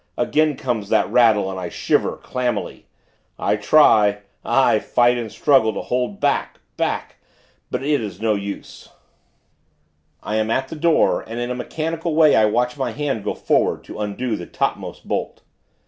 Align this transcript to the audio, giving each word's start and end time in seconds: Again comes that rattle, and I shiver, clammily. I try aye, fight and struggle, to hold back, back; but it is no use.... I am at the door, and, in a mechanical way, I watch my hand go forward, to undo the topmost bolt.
Again 0.17 0.57
comes 0.57 0.89
that 0.89 1.07
rattle, 1.11 1.51
and 1.51 1.59
I 1.59 1.69
shiver, 1.69 2.17
clammily. 2.17 2.85
I 3.37 3.55
try 3.55 4.23
aye, 4.43 4.79
fight 4.79 5.15
and 5.15 5.31
struggle, 5.31 5.73
to 5.73 5.81
hold 5.81 6.19
back, 6.19 6.57
back; 6.75 7.17
but 7.69 7.83
it 7.83 8.01
is 8.01 8.19
no 8.19 8.33
use.... 8.33 8.89
I 10.23 10.37
am 10.37 10.49
at 10.49 10.69
the 10.69 10.75
door, 10.75 11.21
and, 11.27 11.39
in 11.39 11.51
a 11.51 11.55
mechanical 11.55 12.15
way, 12.15 12.35
I 12.35 12.45
watch 12.45 12.79
my 12.79 12.93
hand 12.93 13.23
go 13.23 13.35
forward, 13.35 13.83
to 13.83 13.99
undo 13.99 14.35
the 14.35 14.47
topmost 14.47 15.07
bolt. 15.07 15.41